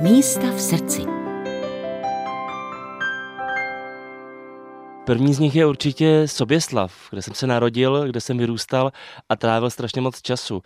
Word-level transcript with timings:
Místa 0.00 0.50
v 0.50 0.60
srdci. 0.60 1.02
První 5.06 5.34
z 5.34 5.38
nich 5.38 5.54
je 5.54 5.66
určitě 5.66 6.28
Soběslav, 6.28 6.92
kde 7.10 7.22
jsem 7.22 7.34
se 7.34 7.46
narodil, 7.46 8.08
kde 8.08 8.20
jsem 8.20 8.38
vyrůstal 8.38 8.92
a 9.28 9.36
trávil 9.36 9.70
strašně 9.70 10.00
moc 10.00 10.22
času. 10.22 10.62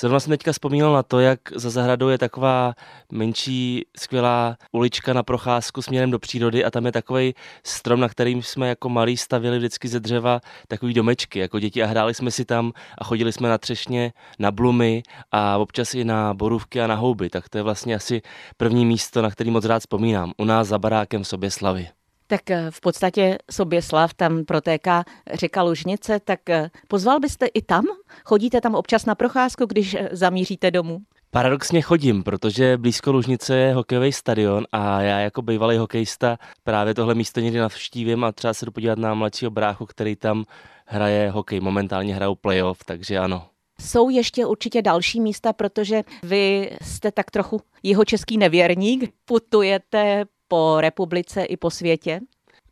Zrovna 0.00 0.20
jsem 0.20 0.30
teďka 0.30 0.52
vzpomínal 0.52 0.92
na 0.92 1.02
to, 1.02 1.20
jak 1.20 1.40
za 1.54 1.70
zahradou 1.70 2.08
je 2.08 2.18
taková 2.18 2.74
menší, 3.12 3.86
skvělá 3.96 4.56
ulička 4.72 5.12
na 5.12 5.22
procházku 5.22 5.82
směrem 5.82 6.10
do 6.10 6.18
přírody 6.18 6.64
a 6.64 6.70
tam 6.70 6.86
je 6.86 6.92
takový 6.92 7.34
strom, 7.64 8.00
na 8.00 8.08
kterým 8.08 8.42
jsme 8.42 8.68
jako 8.68 8.88
malí 8.88 9.16
stavili 9.16 9.58
vždycky 9.58 9.88
ze 9.88 10.00
dřeva 10.00 10.40
takový 10.68 10.94
domečky 10.94 11.38
jako 11.38 11.58
děti 11.60 11.82
a 11.82 11.86
hráli 11.86 12.14
jsme 12.14 12.30
si 12.30 12.44
tam 12.44 12.72
a 12.98 13.04
chodili 13.04 13.32
jsme 13.32 13.48
na 13.48 13.58
třešně, 13.58 14.12
na 14.38 14.50
blumy 14.50 15.02
a 15.32 15.58
občas 15.58 15.94
i 15.94 16.04
na 16.04 16.34
borůvky 16.34 16.80
a 16.80 16.86
na 16.86 16.94
houby. 16.94 17.30
Tak 17.30 17.48
to 17.48 17.58
je 17.58 17.62
vlastně 17.62 17.94
asi 17.94 18.22
první 18.56 18.86
místo, 18.86 19.22
na 19.22 19.30
který 19.30 19.50
moc 19.50 19.64
rád 19.64 19.78
vzpomínám. 19.78 20.32
U 20.38 20.44
nás 20.44 20.68
za 20.68 20.78
barákem 20.78 21.22
v 21.22 21.28
Soběslavi. 21.28 21.99
Tak 22.30 22.50
eh, 22.50 22.70
v 22.70 22.80
podstatě 22.80 23.38
Soběslav, 23.50 24.14
tam 24.14 24.44
protéká 24.44 25.04
řeka 25.34 25.62
Lužnice, 25.62 26.20
tak 26.20 26.50
eh, 26.50 26.70
pozval 26.88 27.20
byste 27.20 27.46
i 27.46 27.62
tam? 27.62 27.84
Chodíte 28.24 28.60
tam 28.60 28.74
občas 28.74 29.06
na 29.06 29.14
procházku, 29.14 29.66
když 29.66 29.94
eh, 29.94 30.08
zamíříte 30.12 30.70
domů? 30.70 30.98
Paradoxně 31.30 31.82
chodím, 31.82 32.22
protože 32.22 32.76
blízko 32.76 33.12
Lužnice 33.12 33.56
je 33.56 33.74
hokejový 33.74 34.12
stadion 34.12 34.64
a 34.72 35.02
já 35.02 35.18
jako 35.18 35.42
bývalý 35.42 35.76
hokejista 35.76 36.38
právě 36.64 36.94
tohle 36.94 37.14
místo 37.14 37.40
někdy 37.40 37.58
navštívím 37.58 38.24
a 38.24 38.32
třeba 38.32 38.54
se 38.54 38.66
jdu 38.66 38.72
podívat 38.72 38.98
na 38.98 39.14
mladšího 39.14 39.50
bráchu, 39.50 39.86
který 39.86 40.16
tam 40.16 40.44
hraje 40.86 41.30
hokej. 41.30 41.60
Momentálně 41.60 42.14
hrajou 42.14 42.34
playoff, 42.34 42.84
takže 42.84 43.18
ano. 43.18 43.46
Jsou 43.80 44.10
ještě 44.10 44.46
určitě 44.46 44.82
další 44.82 45.20
místa, 45.20 45.52
protože 45.52 46.02
vy 46.22 46.70
jste 46.82 47.12
tak 47.12 47.30
trochu 47.30 47.60
jeho 47.82 48.04
český 48.04 48.38
nevěrník, 48.38 49.12
putujete 49.24 50.24
po 50.50 50.80
republice 50.80 51.44
i 51.44 51.56
po 51.56 51.70
světě? 51.70 52.20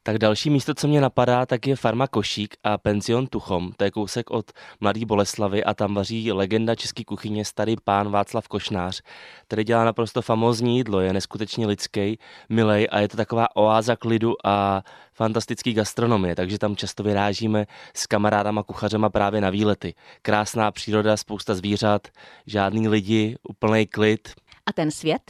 Tak 0.03 0.19
další 0.19 0.51
místo, 0.51 0.75
co 0.75 0.89
mě 0.89 1.01
napadá, 1.01 1.47
tak 1.47 1.67
je 1.67 1.77
farma 1.77 2.07
Košík 2.07 2.57
a 2.65 2.79
penzion 2.79 3.27
Tuchom. 3.27 3.73
To 3.77 3.85
je 3.85 3.91
kousek 3.91 4.31
od 4.31 4.53
Mladý 4.81 5.05
Boleslavy 5.05 5.65
a 5.65 5.75
tam 5.75 5.95
vaří 5.95 6.33
legenda 6.33 6.75
české 6.75 7.05
kuchyně 7.05 7.45
starý 7.45 7.77
pán 7.85 8.11
Václav 8.11 8.48
Košnář, 8.48 9.03
který 9.47 9.65
dělá 9.65 9.85
naprosto 9.85 10.23
famózní 10.23 10.77
jídlo, 10.77 11.01
je 11.01 11.12
neskutečně 11.12 11.67
lidský, 11.67 12.19
milej 12.48 12.89
a 12.91 13.01
je 13.01 13.09
to 13.09 13.17
taková 13.17 13.57
oáza 13.57 13.97
klidu 13.97 14.35
a 14.45 14.83
fantastický 15.15 15.73
gastronomie, 15.73 16.35
takže 16.35 16.59
tam 16.59 16.77
často 16.77 17.03
vyrážíme 17.03 17.67
s 17.95 18.07
kamarádama 18.07 18.63
kuchařema 18.63 19.11
právě 19.11 19.41
na 19.41 19.51
výlety. 19.51 19.95
Krásná 20.23 20.70
příroda, 20.70 21.17
spousta 21.17 21.55
zvířat, 21.55 22.09
žádný 22.47 22.89
lidi, 22.89 23.37
úplný 23.48 23.87
klid. 23.87 24.29
A 24.67 24.73
ten 24.73 24.91
svět? 24.91 25.23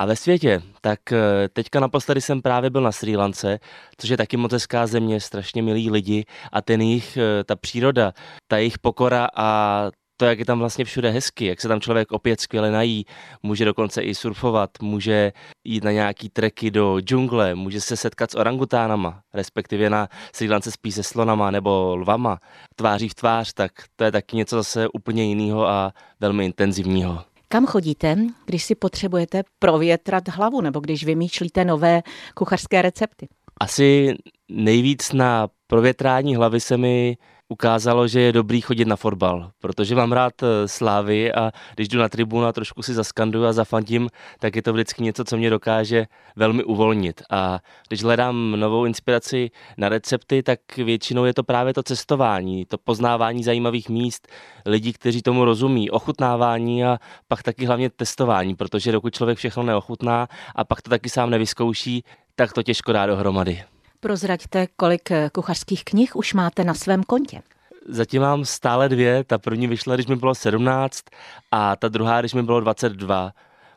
A 0.00 0.06
ve 0.06 0.16
světě, 0.16 0.62
tak 0.80 1.12
eh, 1.12 1.48
teďka 1.52 1.80
naposledy 1.80 2.20
jsem 2.20 2.42
právě 2.42 2.70
byl 2.70 2.80
na 2.80 2.92
Sri 2.92 3.16
Lance, 3.16 3.58
což 3.96 4.10
je 4.10 4.16
taky 4.16 4.36
moc 4.36 4.52
hezká 4.52 4.86
země, 4.86 5.20
strašně 5.20 5.62
milí 5.62 5.90
lidi 5.90 6.24
a 6.52 6.62
ten 6.62 6.80
jejich, 6.80 7.16
eh, 7.16 7.44
ta 7.44 7.56
příroda, 7.56 8.12
ta 8.48 8.58
jejich 8.58 8.78
pokora 8.78 9.28
a 9.36 9.90
to, 10.16 10.24
jak 10.24 10.38
je 10.38 10.44
tam 10.44 10.58
vlastně 10.58 10.84
všude 10.84 11.10
hezky, 11.10 11.46
jak 11.46 11.60
se 11.60 11.68
tam 11.68 11.80
člověk 11.80 12.12
opět 12.12 12.40
skvěle 12.40 12.70
nají, 12.70 13.04
může 13.42 13.64
dokonce 13.64 14.02
i 14.02 14.14
surfovat, 14.14 14.70
může 14.82 15.32
jít 15.64 15.84
na 15.84 15.92
nějaký 15.92 16.28
treky 16.28 16.70
do 16.70 17.00
džungle, 17.00 17.54
může 17.54 17.80
se 17.80 17.96
setkat 17.96 18.30
s 18.30 18.34
orangutánama, 18.34 19.20
respektive 19.34 19.90
na 19.90 20.08
Sri 20.34 20.48
Lance 20.48 20.70
spíš 20.70 20.94
se 20.94 21.02
slonama 21.02 21.50
nebo 21.50 21.96
lvama, 21.96 22.38
tváří 22.76 23.08
v 23.08 23.14
tvář, 23.14 23.52
tak 23.52 23.72
to 23.96 24.04
je 24.04 24.12
taky 24.12 24.36
něco 24.36 24.56
zase 24.56 24.88
úplně 24.88 25.24
jiného 25.24 25.68
a 25.68 25.92
velmi 26.20 26.44
intenzivního. 26.44 27.29
Kam 27.52 27.66
chodíte, 27.66 28.16
když 28.46 28.64
si 28.64 28.74
potřebujete 28.74 29.42
provětrat 29.58 30.28
hlavu 30.28 30.60
nebo 30.60 30.80
když 30.80 31.04
vymýšlíte 31.04 31.64
nové 31.64 32.02
kuchařské 32.34 32.82
recepty? 32.82 33.28
Asi 33.60 34.14
nejvíc 34.48 35.12
na 35.12 35.48
provětrání 35.66 36.36
hlavy 36.36 36.60
se 36.60 36.76
mi 36.76 37.16
ukázalo, 37.50 38.08
že 38.08 38.20
je 38.20 38.32
dobrý 38.32 38.60
chodit 38.60 38.84
na 38.84 38.96
fotbal, 38.96 39.50
protože 39.58 39.94
mám 39.94 40.12
rád 40.12 40.42
eh, 40.42 40.68
slávy 40.68 41.32
a 41.32 41.52
když 41.74 41.88
jdu 41.88 41.98
na 41.98 42.08
tribunu 42.08 42.46
a 42.46 42.52
trošku 42.52 42.82
si 42.82 42.94
zaskanduju 42.94 43.44
a 43.44 43.52
zafandím, 43.52 44.08
tak 44.38 44.56
je 44.56 44.62
to 44.62 44.72
vždycky 44.72 45.02
něco, 45.02 45.24
co 45.24 45.36
mě 45.36 45.50
dokáže 45.50 46.06
velmi 46.36 46.64
uvolnit. 46.64 47.22
A 47.30 47.60
když 47.88 48.02
hledám 48.02 48.50
novou 48.56 48.84
inspiraci 48.84 49.50
na 49.76 49.88
recepty, 49.88 50.42
tak 50.42 50.60
většinou 50.76 51.24
je 51.24 51.34
to 51.34 51.42
právě 51.42 51.74
to 51.74 51.82
cestování, 51.82 52.64
to 52.64 52.78
poznávání 52.78 53.44
zajímavých 53.44 53.88
míst, 53.88 54.28
lidí, 54.66 54.92
kteří 54.92 55.22
tomu 55.22 55.44
rozumí, 55.44 55.90
ochutnávání 55.90 56.84
a 56.84 56.98
pak 57.28 57.42
taky 57.42 57.64
hlavně 57.64 57.90
testování, 57.90 58.56
protože 58.56 58.92
dokud 58.92 59.14
člověk 59.14 59.38
všechno 59.38 59.62
neochutná 59.62 60.28
a 60.54 60.64
pak 60.64 60.82
to 60.82 60.90
taky 60.90 61.08
sám 61.08 61.30
nevyzkouší, 61.30 62.04
tak 62.34 62.52
to 62.52 62.62
těžko 62.62 62.92
dá 62.92 63.06
dohromady. 63.06 63.62
Prozraďte, 64.00 64.66
kolik 64.76 65.10
eh, 65.10 65.30
kuchařských 65.34 65.84
knih 65.84 66.16
už 66.16 66.34
máte 66.34 66.64
na 66.64 66.74
svém 66.74 67.02
kontě. 67.02 67.42
Zatím 67.88 68.22
mám 68.22 68.44
stále 68.44 68.88
dvě. 68.88 69.24
Ta 69.24 69.38
první 69.38 69.66
vyšla, 69.66 69.94
když 69.94 70.06
mi 70.06 70.16
bylo 70.16 70.34
17 70.34 71.04
a 71.50 71.76
ta 71.76 71.88
druhá, 71.88 72.20
když 72.20 72.34
mi 72.34 72.42
bylo 72.42 72.60
22. 72.60 73.32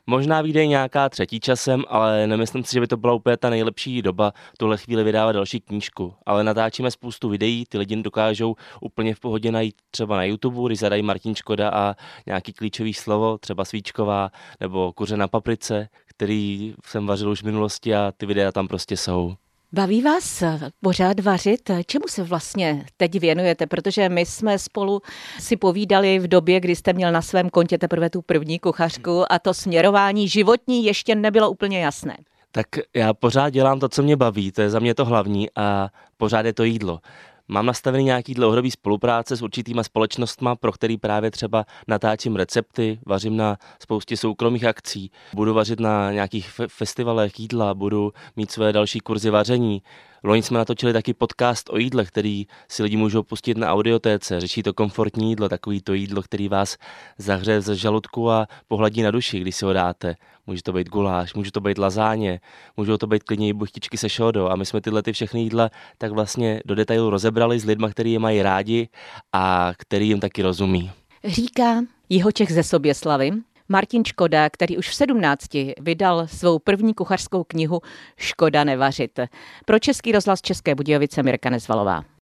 Možná 0.07 0.41
vyjde 0.41 0.65
nějaká 0.67 1.09
třetí 1.09 1.39
časem, 1.39 1.83
ale 1.87 2.27
nemyslím 2.27 2.63
si, 2.63 2.73
že 2.73 2.79
by 2.79 2.87
to 2.87 2.97
byla 2.97 3.13
úplně 3.13 3.37
ta 3.37 3.49
nejlepší 3.49 4.01
doba 4.01 4.33
tuhle 4.57 4.77
chvíli 4.77 5.03
vydávat 5.03 5.31
další 5.31 5.59
knížku. 5.59 6.13
Ale 6.25 6.43
natáčíme 6.43 6.91
spoustu 6.91 7.29
videí, 7.29 7.65
ty 7.69 7.77
lidi 7.77 7.95
dokážou 7.95 8.55
úplně 8.81 9.15
v 9.15 9.19
pohodě 9.19 9.51
najít 9.51 9.75
třeba 9.91 10.17
na 10.17 10.23
YouTube, 10.23 10.67
když 10.67 10.79
zadají 10.79 11.03
Martin 11.03 11.35
Škoda 11.35 11.69
a 11.69 11.95
nějaký 12.25 12.53
klíčový 12.53 12.93
slovo, 12.93 13.37
třeba 13.37 13.65
svíčková 13.65 14.31
nebo 14.59 14.93
kuře 14.93 15.17
na 15.17 15.27
paprice, 15.27 15.89
který 16.05 16.73
jsem 16.85 17.07
vařil 17.07 17.29
už 17.29 17.41
v 17.41 17.45
minulosti 17.45 17.95
a 17.95 18.13
ty 18.17 18.25
videa 18.25 18.51
tam 18.51 18.67
prostě 18.67 18.97
jsou. 18.97 19.35
Baví 19.75 20.01
vás 20.01 20.43
pořád 20.81 21.19
vařit? 21.19 21.71
Čemu 21.85 22.07
se 22.07 22.23
vlastně 22.23 22.85
teď 22.97 23.19
věnujete? 23.19 23.67
Protože 23.67 24.09
my 24.09 24.25
jsme 24.25 24.59
spolu 24.59 25.01
si 25.39 25.57
povídali 25.57 26.19
v 26.19 26.27
době, 26.27 26.59
kdy 26.59 26.75
jste 26.75 26.93
měl 26.93 27.11
na 27.11 27.21
svém 27.21 27.49
kontě 27.49 27.77
teprve 27.77 28.09
tu 28.09 28.21
první 28.21 28.59
kuchařku 28.59 29.31
a 29.33 29.39
to 29.39 29.53
směrování 29.53 30.27
životní 30.27 30.85
ještě 30.85 31.15
nebylo 31.15 31.49
úplně 31.49 31.79
jasné. 31.79 32.17
Tak 32.51 32.65
já 32.95 33.13
pořád 33.13 33.49
dělám 33.49 33.79
to, 33.79 33.89
co 33.89 34.03
mě 34.03 34.15
baví, 34.15 34.51
to 34.51 34.61
je 34.61 34.69
za 34.69 34.79
mě 34.79 34.95
to 34.95 35.05
hlavní 35.05 35.47
a 35.55 35.89
pořád 36.17 36.45
je 36.45 36.53
to 36.53 36.63
jídlo. 36.63 36.99
Mám 37.47 37.65
nastavený 37.65 38.03
nějaký 38.03 38.33
dlouhodobý 38.33 38.71
spolupráce 38.71 39.35
s 39.35 39.41
určitýma 39.41 39.83
společnostma, 39.83 40.55
pro 40.55 40.71
který 40.71 40.97
právě 40.97 41.31
třeba 41.31 41.65
natáčím 41.87 42.35
recepty, 42.35 42.99
vařím 43.05 43.37
na 43.37 43.57
spoustě 43.81 44.17
soukromých 44.17 44.65
akcí, 44.65 45.11
budu 45.35 45.53
vařit 45.53 45.79
na 45.79 46.11
nějakých 46.11 46.49
festivalech 46.67 47.39
jídla, 47.39 47.73
budu 47.73 48.13
mít 48.35 48.51
své 48.51 48.73
další 48.73 48.99
kurzy 48.99 49.29
vaření. 49.29 49.81
Loni 50.25 50.43
jsme 50.43 50.57
natočili 50.57 50.93
taky 50.93 51.13
podcast 51.13 51.69
o 51.69 51.77
jídle, 51.77 52.05
který 52.05 52.45
si 52.69 52.83
lidi 52.83 52.97
můžou 52.97 53.23
pustit 53.23 53.57
na 53.57 53.71
audiotéce. 53.71 54.39
Řeší 54.39 54.63
to 54.63 54.73
komfortní 54.73 55.29
jídlo, 55.29 55.49
takový 55.49 55.81
to 55.81 55.93
jídlo, 55.93 56.21
který 56.21 56.49
vás 56.49 56.77
zahřeje 57.17 57.61
ze 57.61 57.75
žaludku 57.75 58.31
a 58.31 58.47
pohladí 58.67 59.01
na 59.01 59.11
duši, 59.11 59.39
když 59.39 59.55
si 59.55 59.65
ho 59.65 59.73
dáte. 59.73 60.15
Může 60.47 60.63
to 60.63 60.73
být 60.73 60.89
guláš, 60.89 61.33
může 61.33 61.51
to 61.51 61.61
být 61.61 61.77
lazáně, 61.77 62.39
můžou 62.77 62.97
to 62.97 63.07
být 63.07 63.23
klidně 63.23 63.47
i 63.47 63.53
buchtičky 63.53 63.97
se 63.97 64.09
šodo. 64.09 64.51
A 64.51 64.55
my 64.55 64.65
jsme 64.65 64.81
tyhle 64.81 65.03
ty 65.03 65.13
všechny 65.13 65.41
jídla 65.41 65.69
tak 65.97 66.11
vlastně 66.11 66.61
do 66.65 66.75
detailu 66.75 67.09
rozebrali 67.09 67.59
s 67.59 67.65
lidmi, 67.65 67.87
kteří 67.91 68.11
je 68.11 68.19
mají 68.19 68.41
rádi 68.41 68.89
a 69.33 69.73
který 69.77 70.07
jim 70.07 70.19
taky 70.19 70.41
rozumí. 70.41 70.91
Říká 71.23 71.81
Jihočech 72.09 72.51
ze 72.51 72.63
Soběslavy, 72.63 73.31
Martin 73.73 74.05
Škoda, 74.05 74.49
který 74.49 74.77
už 74.77 74.89
v 74.89 74.95
17 74.95 75.47
vydal 75.79 76.27
svou 76.27 76.59
první 76.59 76.93
kuchařskou 76.93 77.43
knihu 77.43 77.81
Škoda 78.17 78.63
nevařit. 78.63 79.19
Pro 79.65 79.79
Český 79.79 80.11
rozhlas 80.11 80.41
České 80.41 80.75
Budějovice 80.75 81.23
Mirka 81.23 81.49
Nezvalová. 81.49 82.03